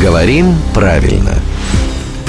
Говорим 0.00 0.54
правильно. 0.74 1.32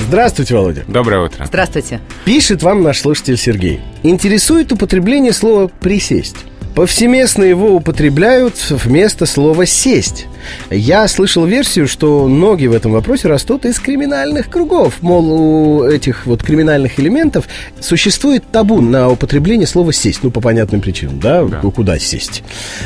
Здравствуйте, 0.08 0.56
Володя. 0.56 0.86
Доброе 0.88 1.26
утро. 1.26 1.46
Здравствуйте. 1.46 2.00
Пишет 2.24 2.64
вам 2.64 2.82
наш 2.82 3.00
слушатель 3.00 3.38
Сергей. 3.38 3.82
Интересует 4.04 4.72
употребление 4.72 5.34
слова 5.34 5.70
«присесть». 5.82 6.38
Повсеместно 6.76 7.44
его 7.44 7.76
употребляют 7.76 8.54
вместо 8.70 9.26
слова 9.26 9.66
«сесть». 9.66 10.28
Я 10.70 11.08
слышал 11.08 11.46
версию, 11.46 11.88
что 11.88 12.28
ноги 12.28 12.68
в 12.68 12.74
этом 12.74 12.92
вопросе 12.92 13.28
растут 13.28 13.66
из 13.66 13.80
криминальных 13.80 14.50
кругов. 14.50 14.96
Мол, 15.02 15.32
у 15.32 15.84
этих 15.86 16.26
вот 16.26 16.44
криминальных 16.44 17.00
элементов 17.00 17.48
существует 17.80 18.44
табу 18.52 18.82
на 18.82 19.10
употребление 19.10 19.68
слова 19.68 19.94
«сесть». 19.94 20.20
Ну, 20.24 20.32
по 20.32 20.42
понятным 20.42 20.82
причинам, 20.82 21.20
да? 21.20 21.44
Да. 21.44 21.60
Куда 21.60 22.00
сесть? 22.00 22.44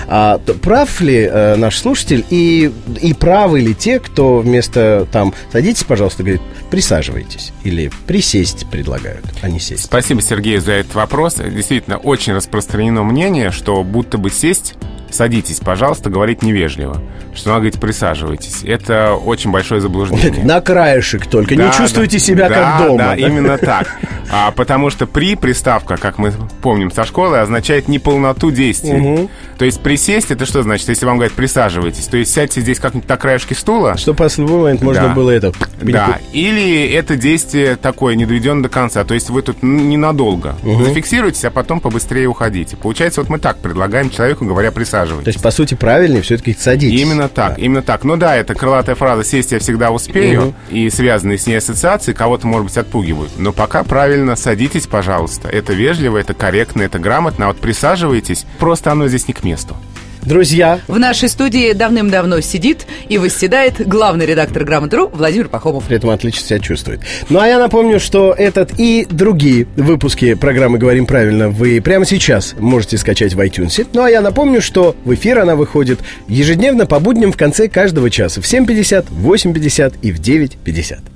А, 0.08 0.38
прав 0.38 1.02
ли 1.02 1.30
э, 1.32 1.56
наш 1.56 1.78
слушатель 1.78 2.26
и, 2.30 2.72
и 3.02 3.14
правы 3.14 3.62
ли 3.62 3.74
те, 3.74 4.00
кто 4.00 4.40
вместо 4.40 5.08
там 5.12 5.34
«садитесь, 5.52 5.84
пожалуйста», 5.84 6.24
говорит 6.24 6.42
«присаживайтесь» 6.70 7.52
или 7.64 7.92
«присесть» 8.08 8.68
предлагают, 8.70 9.26
а 9.42 9.50
не 9.50 9.60
«сесть». 9.60 9.86
Спасибо 9.86 10.22
Сергею 10.22 10.62
за 10.62 10.74
этот 10.74 10.94
вопрос. 10.96 11.36
Действительно, 11.36 11.98
очень 11.98 12.34
распространено 12.34 13.04
мнение, 13.04 13.52
что 13.52 13.84
будто 13.84 14.18
бы 14.18 14.30
сесть, 14.30 14.76
садитесь, 15.12 15.60
пожалуйста, 15.60 16.10
говорить 16.10 16.42
невежливо. 16.42 17.02
Что 17.34 17.50
надо 17.50 17.62
говорить 17.62 17.80
присаживайтесь. 17.80 18.64
Это 18.64 19.14
очень 19.14 19.52
большое 19.52 19.80
заблуждение. 19.80 20.44
На 20.44 20.60
краешек 20.60 21.28
только. 21.28 21.56
Да, 21.56 21.68
не 21.68 21.72
чувствуйте 21.72 22.18
да. 22.18 22.24
себя 22.24 22.50
Да, 22.50 22.56
как 22.56 22.88
дома. 22.88 22.98
Да, 22.98 23.16
именно 23.16 23.58
так. 23.58 23.88
А, 24.30 24.52
потому 24.52 24.90
что 24.90 25.08
при 25.08 25.36
приставка, 25.36 25.98
как 25.98 26.18
мы 26.18 26.34
помним 26.62 26.92
со 26.92 27.06
школы, 27.06 27.40
означает 27.40 27.88
неполноту 27.88 28.52
действия. 28.52 28.98
Мгм. 28.98 29.30
То 29.58 29.66
есть 29.66 29.82
присесть, 29.82 30.32
это 30.32 30.46
что 30.46 30.64
значит? 30.64 30.90
Если 30.90 31.06
вам 31.06 31.18
говорят 31.18 31.34
присаживайтесь, 31.34 32.06
то 32.06 32.18
есть 32.18 32.34
сядьте 32.34 32.62
здесь 32.62 32.80
как-нибудь 32.80 33.08
на 33.08 33.18
краешке 33.18 33.56
стула, 33.56 33.96
в 33.96 34.38
любой 34.40 34.62
момент 34.62 34.82
можно 34.82 35.04
Да. 35.04 35.14
было 35.14 35.32
это... 35.32 35.54
Да, 35.82 36.20
или 36.34 36.90
это 36.92 37.16
действие 37.16 37.76
такое, 37.76 38.16
не 38.16 38.26
доведено 38.26 38.62
до 38.62 38.70
конца. 38.70 39.04
То 39.04 39.14
есть 39.14 39.30
вы 39.30 39.42
тут 39.42 39.62
ненадолго. 39.62 40.56
Зафиксируйтесь, 40.64 41.46
а 41.46 41.52
потом 41.52 41.80
побыстрее 41.80 42.28
уходите. 42.28 42.76
Получается, 42.76 43.22
вот 43.22 43.30
мы 43.30 43.40
так 43.40 43.58
предлагаем 43.58 44.10
человеку, 44.10 44.46
говоря, 44.46 44.72
присаживайтесь. 44.72 45.01
То 45.24 45.30
есть, 45.30 45.42
по 45.42 45.52
сути, 45.52 45.74
правильнее 45.76 46.22
все-таки 46.22 46.54
садитесь. 46.54 47.00
Именно 47.00 47.30
так, 47.30 47.58
именно 47.60 47.82
так. 47.82 48.04
Ну 48.04 48.18
да, 48.18 48.36
это 48.36 48.54
крылатая 48.56 48.96
фраза 48.96 49.24
«сесть 49.24 49.52
я 49.52 49.60
всегда 49.60 49.92
успею» 49.92 50.42
Мгм. 50.42 50.56
и 50.70 50.90
связанные 50.90 51.38
с 51.38 51.48
ней 51.48 51.56
ассоциации 51.56 52.14
кого-то, 52.14 52.48
может 52.48 52.68
быть, 52.68 52.78
отпугивают. 52.78 53.32
Но 53.38 53.52
пока 53.52 53.84
правильно 53.84 54.36
садитесь, 54.36 54.88
пожалуйста. 54.88 55.48
Это 55.48 55.74
вежливо, 55.74 56.18
это 56.18 56.34
корректно, 56.34 56.82
это 56.84 57.00
грамотно. 57.00 57.46
А 57.46 57.48
вот 57.50 57.60
присаживайтесь, 57.60 58.46
просто 58.60 58.92
оно 58.92 59.08
здесь 59.08 59.28
не 59.28 59.34
к 59.34 59.44
месту. 59.44 59.76
Друзья, 60.24 60.80
В 60.88 61.00
нашей 61.00 61.30
студии 61.30 61.74
давным-давно 61.74 62.42
сидит 62.42 62.86
и 63.10 63.18
восседает 63.18 63.88
главный 63.88 64.26
редактор 64.26 64.64
«Грамотру» 64.64 65.08
Владимир 65.08 65.50
Пахомов. 65.50 65.86
при 65.86 65.98
этом 65.98 66.12
отлично 66.12 66.46
себя 66.48 66.60
чувствует. 66.60 67.02
Ну, 67.30 67.40
а 67.40 67.48
я 67.48 67.58
напомню, 67.58 68.00
что 68.00 68.34
этот 68.38 68.72
и 68.78 69.08
другие 69.10 69.68
выпуски 69.76 70.36
программы 70.36 70.78
«Говорим 70.78 71.06
правильно» 71.06 71.50
вы 71.50 71.82
прямо 71.82 72.06
сейчас 72.06 72.56
можете 72.60 72.98
скачать 72.98 73.34
в 73.34 73.40
iTunes. 73.40 73.88
Ну, 73.94 74.04
а 74.04 74.10
я 74.10 74.22
напомню, 74.22 74.62
что 74.62 74.96
в 75.06 75.14
эфир 75.14 75.40
она 75.40 75.56
выходит 75.56 76.00
ежедневно 76.28 76.86
по 76.86 77.00
будням 77.00 77.32
в 77.32 77.38
конце 77.38 77.68
каждого 77.68 78.10
часа 78.10 78.42
в 78.42 78.46
7.50, 78.46 79.06
в 79.10 79.32
8.50 79.32 79.96
и 80.02 80.12
в 80.12 80.20
9.50. 80.20 81.11